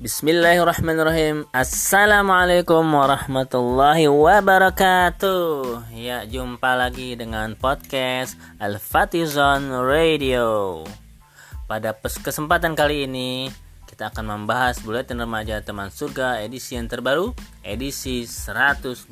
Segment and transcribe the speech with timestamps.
[0.00, 1.44] Bismillahirrahmanirrahim.
[1.52, 5.92] Assalamualaikum warahmatullahi wabarakatuh.
[5.92, 10.88] Ya jumpa lagi dengan podcast Al-Fatizon Radio.
[11.68, 13.52] Pada kesempatan kali ini
[13.84, 19.04] Kita akan membahas Buletin Remaja Teman Surga edisi yang terbaru Edisi 126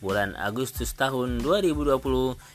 [0.00, 2.00] bulan Agustus tahun 2020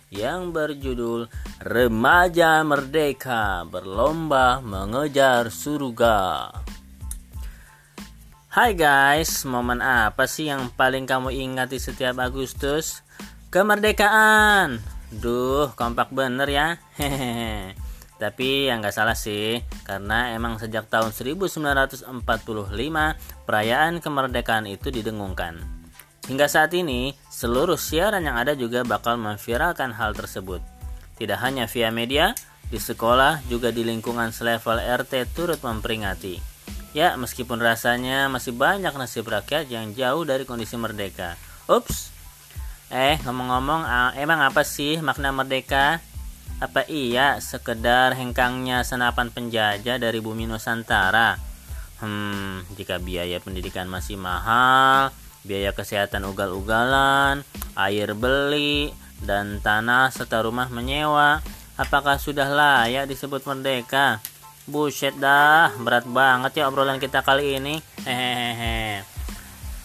[0.09, 1.30] yang berjudul
[1.62, 6.49] Remaja Merdeka Berlomba Mengejar Surga.
[8.49, 13.05] Hai guys, momen apa sih yang paling kamu ingat di setiap Agustus?
[13.54, 14.82] Kemerdekaan.
[15.13, 16.68] Duh, kompak bener ya.
[16.98, 17.77] Hehehe.
[18.16, 22.07] Tapi yang nggak salah sih, karena emang sejak tahun 1945
[23.43, 25.84] perayaan kemerdekaan itu didengungkan.
[26.25, 30.57] Hingga saat ini, seluruh siaran yang ada juga bakal memviralkan hal tersebut.
[31.21, 32.34] Tidak hanya via media,
[32.65, 36.41] di sekolah juga di lingkungan selevel RT turut memperingati.
[36.98, 41.37] Ya, meskipun rasanya masih banyak nasib rakyat yang jauh dari kondisi merdeka.
[41.70, 42.09] Ups.
[42.89, 43.85] Eh, ngomong-ngomong,
[44.17, 46.01] emang apa sih makna merdeka?
[46.57, 51.35] Apa iya sekedar hengkangnya senapan penjajah dari bumi Nusantara?
[51.99, 55.12] Hmm, jika biaya pendidikan masih mahal,
[55.46, 57.46] biaya kesehatan ugal-ugalan,
[57.77, 58.90] air beli,
[59.21, 61.40] dan tanah serta rumah menyewa.
[61.77, 64.19] Apakah sudah layak disebut merdeka?
[64.66, 67.78] Buset dah, berat banget ya obrolan kita kali ini.
[68.01, 69.06] Hehehe.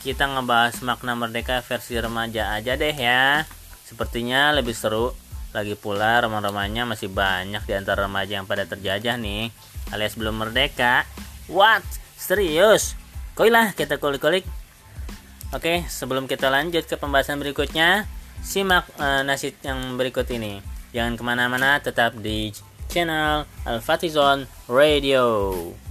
[0.00, 3.44] Kita ngebahas makna merdeka versi remaja aja deh ya.
[3.84, 5.12] Sepertinya lebih seru.
[5.50, 9.50] Lagi pula remah-remahnya masih banyak di antara remaja yang pada terjajah nih,
[9.91, 11.03] alias belum merdeka.
[11.50, 11.83] What?
[12.14, 12.94] Serius?
[13.34, 14.47] Koilah kita kulik-kulik
[15.51, 18.06] Oke, sebelum kita lanjut ke pembahasan berikutnya,
[18.39, 20.62] simak uh, nasib yang berikut ini.
[20.95, 22.55] Jangan ke mana-mana, tetap di
[22.87, 25.89] channel Al-Fatizon Radio.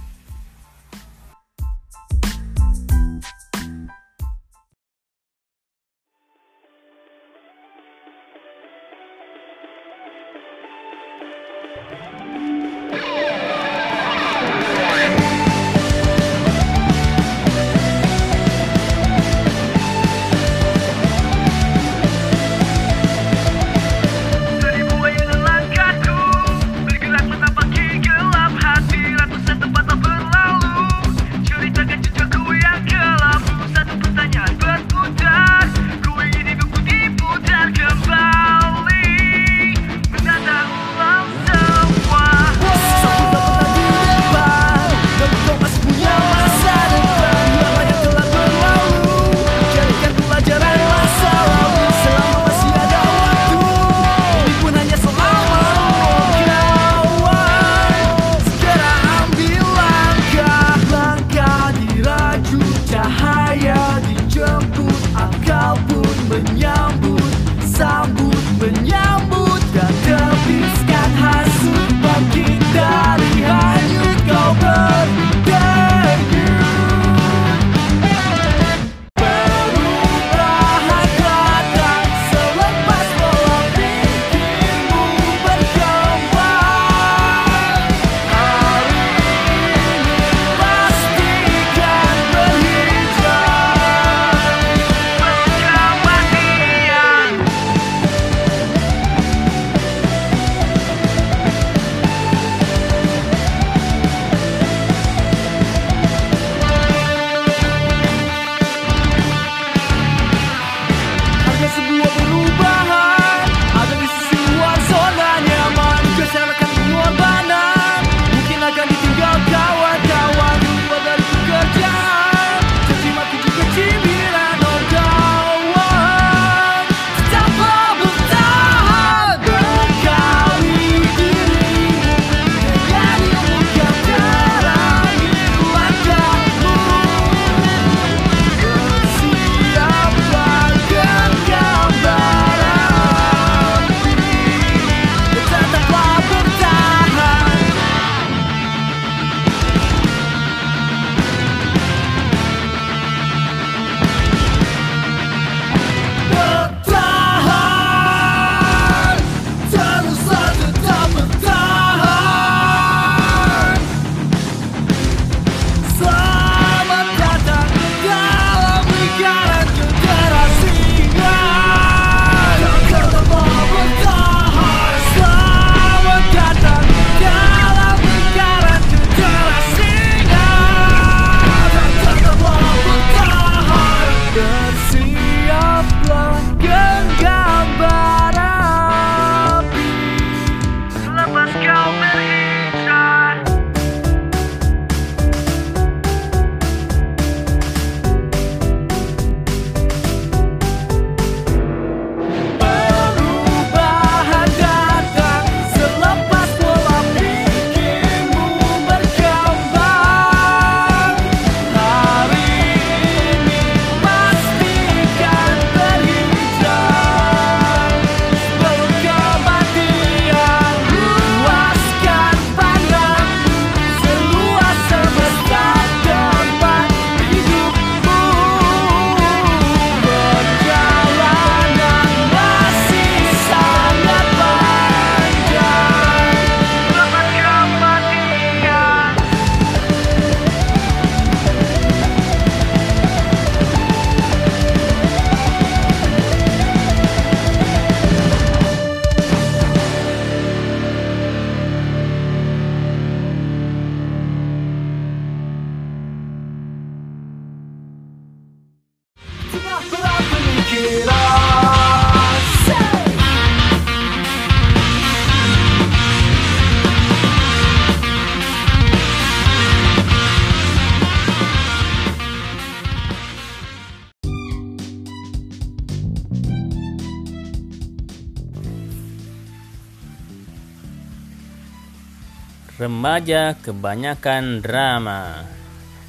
[282.80, 285.44] Remaja kebanyakan drama.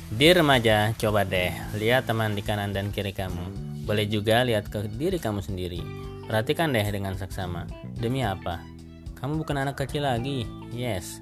[0.07, 3.43] Di remaja, coba deh lihat teman di kanan dan kiri kamu.
[3.83, 5.83] Boleh juga lihat ke diri kamu sendiri.
[6.23, 7.67] Perhatikan deh dengan seksama.
[7.99, 8.63] Demi apa?
[9.19, 10.47] Kamu bukan anak kecil lagi.
[10.71, 11.19] Yes.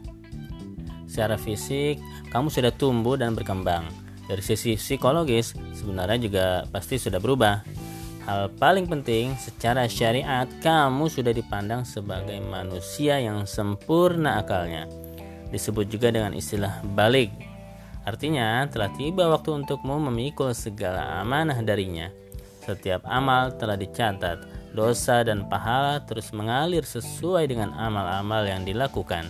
[1.10, 1.98] Secara fisik,
[2.30, 3.90] kamu sudah tumbuh dan berkembang.
[4.30, 7.66] Dari sisi psikologis, sebenarnya juga pasti sudah berubah.
[8.30, 15.08] Hal paling penting, secara syariat, kamu sudah dipandang sebagai manusia yang sempurna akalnya
[15.50, 17.30] disebut juga dengan istilah balik.
[18.06, 22.10] Artinya, telah tiba waktu untukmu memikul segala amanah darinya.
[22.66, 29.25] Setiap amal telah dicatat, dosa dan pahala terus mengalir sesuai dengan amal-amal yang dilakukan.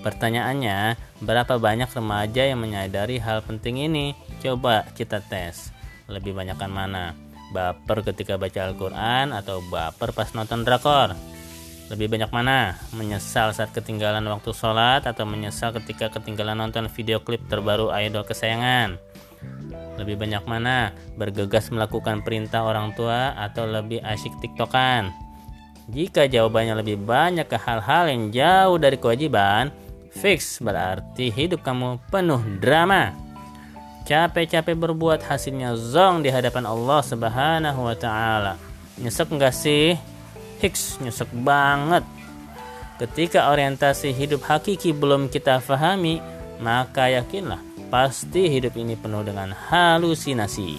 [0.00, 4.16] Pertanyaannya, berapa banyak remaja yang menyadari hal penting ini?
[4.40, 5.72] Coba kita tes.
[6.08, 7.12] Lebih banyakkan mana?
[7.50, 11.12] Baper ketika baca Al-Quran atau baper pas nonton drakor?
[11.90, 12.78] Lebih banyak mana?
[12.94, 18.94] Menyesal saat ketinggalan waktu sholat atau menyesal ketika ketinggalan nonton video klip terbaru idol kesayangan?
[19.98, 20.94] Lebih banyak mana?
[21.18, 25.10] Bergegas melakukan perintah orang tua atau lebih asyik tiktokan?
[25.90, 29.74] Jika jawabannya lebih banyak ke hal-hal yang jauh dari kewajiban,
[30.14, 33.10] fix berarti hidup kamu penuh drama.
[34.06, 38.54] Capek-capek berbuat hasilnya zong di hadapan Allah Subhanahu wa taala.
[38.94, 39.98] Nyesek enggak sih?
[40.60, 42.04] Hicks nyesek banget.
[43.00, 46.20] Ketika orientasi hidup hakiki belum kita fahami,
[46.60, 50.76] maka yakinlah pasti hidup ini penuh dengan halusinasi.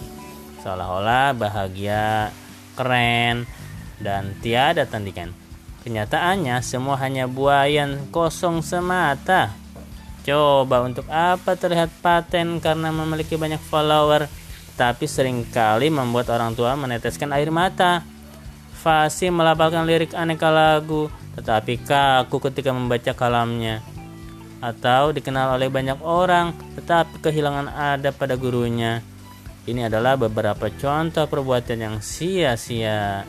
[0.62, 2.30] Seolah-olah bahagia,
[2.78, 3.50] keren,
[3.98, 5.34] dan tiada tandingan.
[5.82, 9.50] Kenyataannya semua hanya buayan kosong semata.
[10.22, 14.30] Coba untuk apa terlihat paten karena memiliki banyak follower,
[14.78, 18.11] tapi sering kali membuat orang tua meneteskan air mata
[18.82, 23.86] fasih melafalkan lirik aneka lagu, tetapi kaku ketika membaca kalamnya.
[24.58, 29.06] Atau dikenal oleh banyak orang, tetapi kehilangan adab pada gurunya.
[29.70, 33.22] Ini adalah beberapa contoh perbuatan yang sia-sia.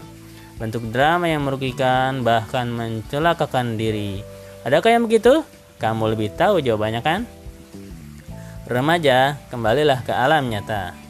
[0.57, 4.25] Bentuk drama yang merugikan, bahkan mencelakakan diri.
[4.65, 5.45] Adakah yang begitu?
[5.77, 7.21] Kamu lebih tahu jawabannya kan?
[8.65, 11.02] Remaja, kembalilah ke alam nyata.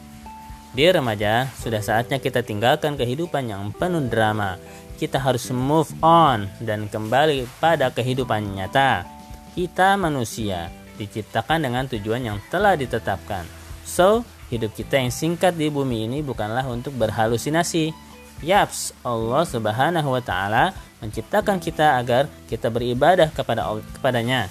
[0.73, 4.57] Di remaja, sudah saatnya kita tinggalkan kehidupan yang penuh drama.
[4.97, 9.05] Kita harus move on dan kembali pada kehidupan nyata.
[9.53, 13.45] Kita manusia diciptakan dengan tujuan yang telah ditetapkan.
[13.85, 17.93] So, hidup kita yang singkat di bumi ini bukanlah untuk berhalusinasi.
[18.41, 20.73] Yaps, Allah Subhanahu wa taala
[21.05, 24.49] menciptakan kita agar kita beribadah kepada kepadanya.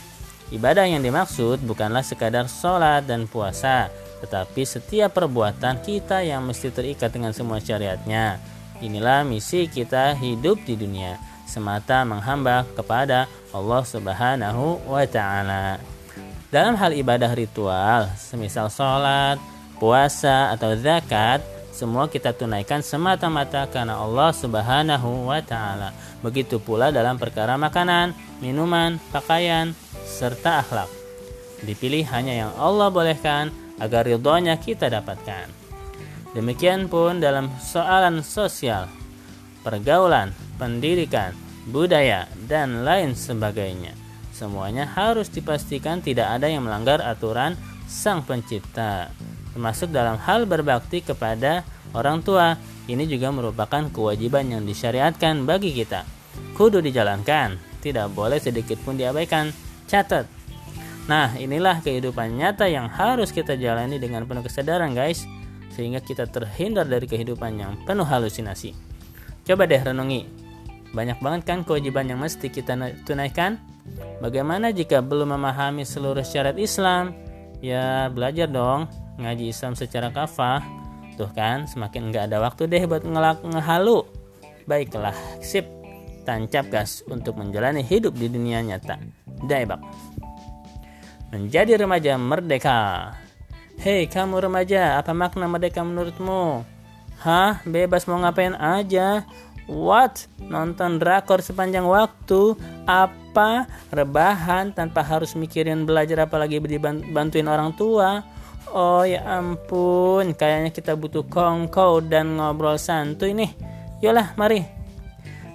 [0.55, 3.91] Ibadah yang dimaksud bukanlah sekadar sholat dan puasa,
[4.23, 8.39] tetapi setiap perbuatan kita yang mesti terikat dengan semua syariatnya.
[8.79, 15.83] Inilah misi kita hidup di dunia, semata menghamba kepada Allah Subhanahu wa taala.
[16.55, 19.43] Dalam hal ibadah ritual, semisal sholat,
[19.83, 25.91] puasa atau zakat, semua kita tunaikan semata-mata karena Allah Subhanahu wa taala.
[26.23, 29.75] Begitu pula dalam perkara makanan, minuman, pakaian,
[30.07, 30.91] serta akhlak.
[31.63, 35.49] Dipilih hanya yang Allah bolehkan agar ridhonya kita dapatkan.
[36.33, 38.89] Demikian pun dalam soalan sosial,
[39.61, 41.37] pergaulan, pendidikan,
[41.69, 43.93] budaya, dan lain sebagainya.
[44.33, 49.13] Semuanya harus dipastikan tidak ada yang melanggar aturan Sang Pencipta,
[49.53, 51.63] termasuk dalam hal berbakti kepada
[51.93, 52.57] orang tua.
[52.89, 56.03] Ini juga merupakan kewajiban yang disyariatkan bagi kita.
[56.57, 59.53] Kudu dijalankan, tidak boleh sedikit pun diabaikan.
[59.87, 60.25] Catat,
[61.11, 65.27] Nah, inilah kehidupan nyata yang harus kita jalani dengan penuh kesadaran, guys,
[65.75, 68.71] sehingga kita terhindar dari kehidupan yang penuh halusinasi.
[69.43, 70.23] Coba deh renungi,
[70.95, 73.59] banyak banget kan kewajiban yang mesti kita tunaikan?
[74.23, 77.19] Bagaimana jika belum memahami seluruh syariat Islam?
[77.59, 78.87] Ya, belajar dong
[79.19, 80.63] ngaji Islam secara kafah.
[81.19, 84.07] Tuh kan, semakin nggak ada waktu deh buat ngelak ngehalu.
[84.71, 85.67] Baiklah, sip.
[86.23, 88.95] Tancap gas untuk menjalani hidup di dunia nyata.
[89.43, 89.83] Daibak
[91.33, 93.17] menjadi remaja merdeka.
[93.81, 96.61] Hei kamu remaja, apa makna merdeka menurutmu?
[97.25, 97.65] Hah?
[97.65, 99.25] Bebas mau ngapain aja?
[99.65, 100.29] What?
[100.37, 102.53] Nonton drakor sepanjang waktu?
[102.85, 103.65] Apa?
[103.89, 108.21] Rebahan tanpa harus mikirin belajar apalagi dibantuin orang tua?
[108.69, 113.57] Oh ya ampun, kayaknya kita butuh kongko dan ngobrol santuy nih.
[114.05, 114.61] Yolah, mari.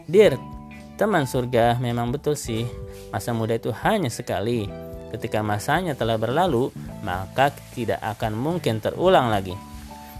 [0.09, 0.41] Dear,
[0.97, 2.65] teman surga memang betul sih.
[3.13, 6.71] Masa muda itu hanya sekali Ketika masanya telah berlalu,
[7.03, 9.55] maka tidak akan mungkin terulang lagi.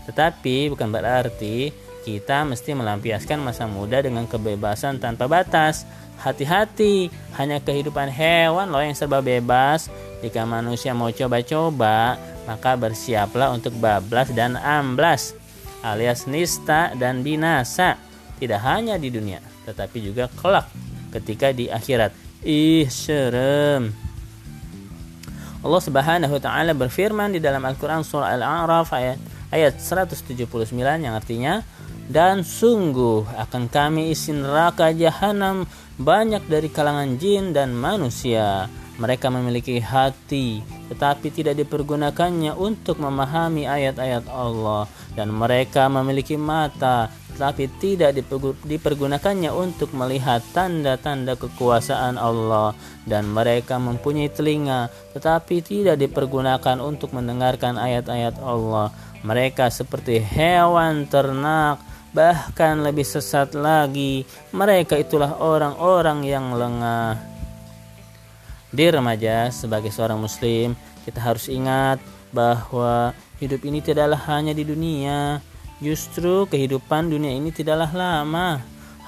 [0.08, 1.76] Tetapi bukan berarti
[2.08, 5.84] kita mesti melampiaskan masa muda dengan kebebasan tanpa batas.
[6.18, 9.92] Hati-hati, hanya kehidupan hewan loh yang serba bebas.
[10.24, 12.16] Jika manusia mau coba-coba,
[12.48, 15.36] maka bersiaplah untuk bablas dan amblas
[15.84, 18.00] alias nista dan binasa.
[18.40, 20.72] Tidak hanya di dunia, tetapi juga kelak
[21.12, 22.14] ketika di akhirat.
[22.46, 24.07] Ih, serem.
[25.66, 29.18] Allah Subhanahu wa taala berfirman di dalam Al-Qur'an surah Al-A'raf ayat
[29.50, 30.46] ayat 179
[30.78, 31.66] yang artinya
[32.08, 35.68] dan sungguh akan kami isi neraka jahanam
[36.00, 38.72] banyak dari kalangan jin dan manusia.
[38.98, 47.70] Mereka memiliki hati, tetapi tidak dipergunakannya untuk memahami ayat-ayat Allah, dan mereka memiliki mata, tetapi
[47.78, 48.18] tidak
[48.66, 52.74] dipergunakannya untuk melihat tanda-tanda kekuasaan Allah,
[53.06, 58.90] dan mereka mempunyai telinga, tetapi tidak dipergunakan untuk mendengarkan ayat-ayat Allah.
[59.22, 61.78] Mereka seperti hewan ternak
[62.10, 67.22] bahkan lebih sesat lagi mereka itulah orang-orang yang lengah.
[68.74, 70.74] Di remaja sebagai seorang muslim
[71.06, 72.02] kita harus ingat
[72.34, 75.38] bahwa hidup ini tidaklah hanya di dunia
[75.78, 78.62] justru kehidupan dunia ini tidaklah lama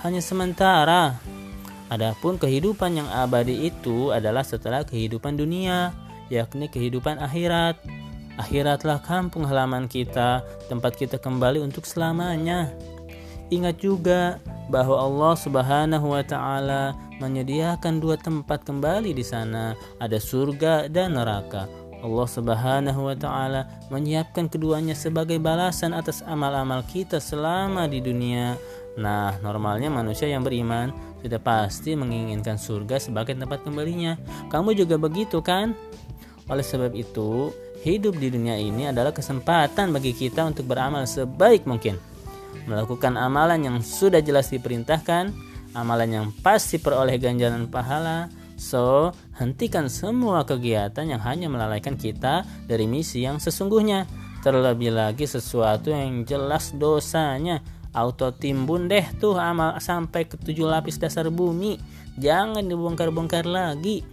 [0.05, 1.17] hanya sementara.
[1.89, 5.89] Adapun kehidupan yang abadi itu adalah setelah kehidupan dunia
[6.29, 7.81] yakni kehidupan akhirat.
[8.39, 12.71] Akhiratlah kampung halaman kita tempat kita kembali untuk selamanya.
[13.51, 14.39] Ingat juga
[14.71, 21.67] bahwa Allah Subhanahu wa taala menyediakan dua tempat kembali di sana, ada surga dan neraka.
[21.99, 28.55] Allah Subhanahu wa taala menyiapkan keduanya sebagai balasan atas amal-amal kita selama di dunia.
[28.99, 34.15] Nah, normalnya manusia yang beriman sudah pasti menginginkan surga sebagai tempat kembalinya.
[34.47, 35.75] Kamu juga begitu kan?
[36.47, 37.51] Oleh sebab itu,
[37.83, 42.09] hidup di dunia ini adalah kesempatan bagi kita untuk beramal sebaik mungkin
[42.69, 45.33] melakukan amalan yang sudah jelas diperintahkan,
[45.73, 48.29] amalan yang pasti peroleh ganjaran pahala.
[48.59, 54.03] So, hentikan semua kegiatan yang hanya melalaikan kita dari misi yang sesungguhnya.
[54.43, 57.63] Terlebih lagi sesuatu yang jelas dosanya.
[57.95, 61.79] Auto timbun deh tuh amal sampai ke tujuh lapis dasar bumi.
[62.19, 64.03] Jangan dibongkar-bongkar lagi.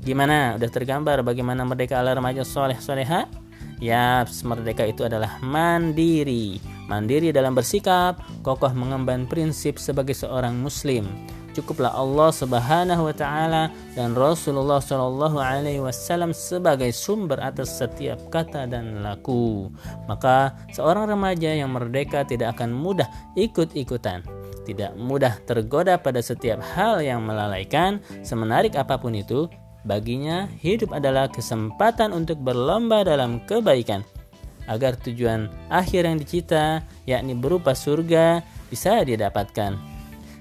[0.00, 0.56] Gimana?
[0.56, 3.28] Udah tergambar bagaimana merdeka ala remaja soleh soleha?
[3.78, 6.56] Ya merdeka itu adalah mandiri.
[6.88, 11.06] Mandiri dalam bersikap, kokoh mengemban prinsip sebagai seorang muslim.
[11.52, 18.64] Cukuplah Allah Subhanahu wa taala dan Rasulullah Shallallahu alaihi wasallam sebagai sumber atas setiap kata
[18.64, 19.68] dan laku.
[20.08, 23.04] Maka seorang remaja yang merdeka tidak akan mudah
[23.36, 24.24] ikut-ikutan,
[24.64, 29.44] tidak mudah tergoda pada setiap hal yang melalaikan, semenarik apa pun itu,
[29.84, 34.00] baginya hidup adalah kesempatan untuk berlomba dalam kebaikan
[34.70, 38.40] agar tujuan akhir yang dicita yakni berupa surga
[38.70, 39.74] bisa didapatkan.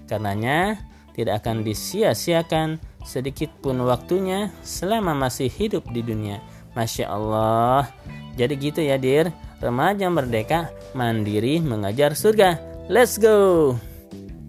[0.05, 6.39] Karenanya tidak akan disia-siakan sedikit pun waktunya selama masih hidup di dunia.
[6.71, 7.91] Masya Allah.
[8.39, 9.27] Jadi gitu ya dir,
[9.59, 12.55] remaja merdeka mandiri mengajar surga.
[12.87, 13.75] Let's go.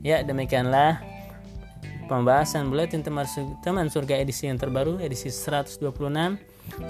[0.06, 1.02] Ya demikianlah
[2.06, 5.82] pembahasan buletin teman surga edisi yang terbaru edisi 126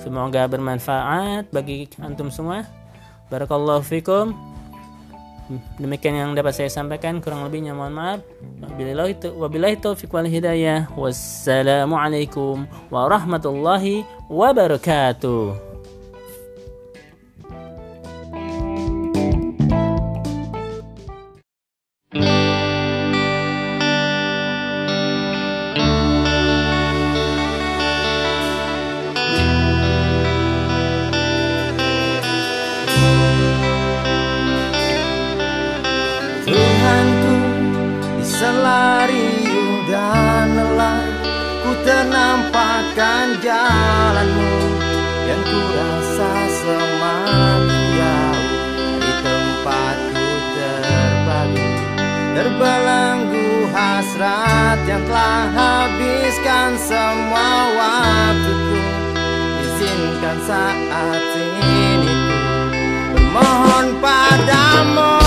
[0.03, 2.69] Semoga bermanfaat bagi antum semua.
[3.33, 4.52] Barakallahu fikum.
[5.81, 8.21] Demikian yang dapat saya sampaikan, kurang lebihnya mohon maaf.
[9.25, 10.93] Wabillahi taufiq wal hidayah.
[10.95, 15.72] Wassalamualaikum warahmatullahi wabarakatuh.
[54.13, 57.49] Hasrat yang telah habiskan semua
[57.81, 58.81] waktuku.
[59.65, 61.25] Izinkan saat
[61.65, 62.17] ini
[63.33, 65.22] ku padamu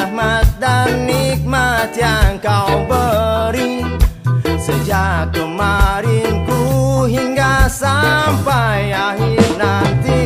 [0.00, 3.84] rahmat dan nikmat yang kau beri.
[4.56, 10.24] Sejak kemarin ku hingga sampai akhir nanti.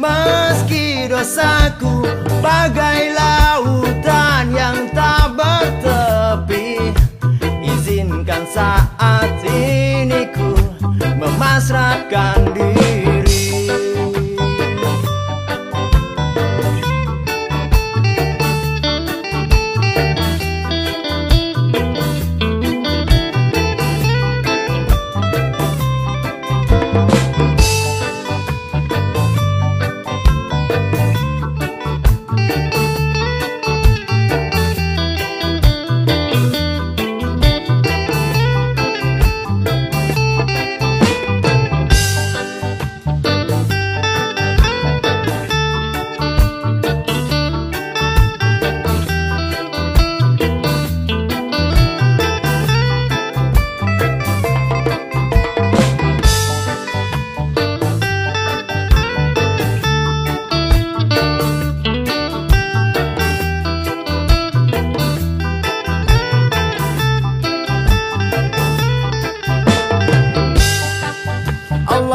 [0.00, 2.08] Meski dosaku
[2.40, 6.03] bagai lautan yang tak bertepi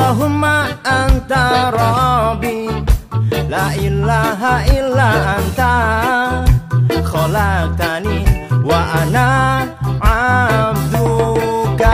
[0.10, 2.66] Allahumma anta rabbi.
[3.46, 5.74] La ilaha illa anta.
[7.06, 9.30] Kholaqtani wa ana
[10.02, 11.94] abduka.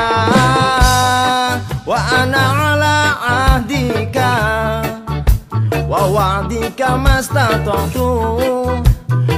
[1.84, 4.32] Wa ana ala ahdika.
[5.84, 8.08] Wa wa'dika mastata'tu.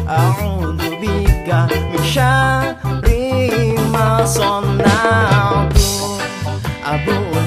[0.06, 3.74] A'udhu bika min syari
[4.38, 5.77] sona'tu